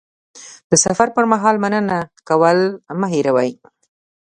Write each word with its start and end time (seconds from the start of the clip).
د 0.69 0.71
سفر 0.85 1.07
پر 1.15 1.25
مهال 1.33 1.55
مننه 1.63 1.97
کول 2.29 2.57
مه 2.99 3.07
هېروه. 3.13 3.43